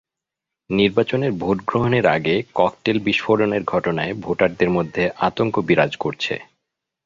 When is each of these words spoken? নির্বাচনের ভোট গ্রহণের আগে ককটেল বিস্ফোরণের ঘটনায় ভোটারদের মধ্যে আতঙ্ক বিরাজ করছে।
নির্বাচনের 0.69 1.31
ভোট 1.31 1.57
গ্রহণের 1.67 2.05
আগে 2.07 2.35
ককটেল 2.55 2.97
বিস্ফোরণের 2.99 3.63
ঘটনায় 3.63 4.13
ভোটারদের 4.15 4.69
মধ্যে 4.69 5.03
আতঙ্ক 5.19 5.55
বিরাজ 5.59 5.91
করছে। 5.97 6.33